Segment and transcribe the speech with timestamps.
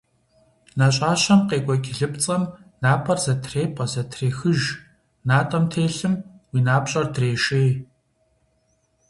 [0.77, 2.43] Нэщӏащэм къекӏуэкӏ лыпцӏэм
[2.81, 4.59] напӏэр зэтрепӏэ, зэтрехыж,
[5.27, 6.13] натӏэм телъым
[6.51, 7.71] уи напщӏэр дрешей.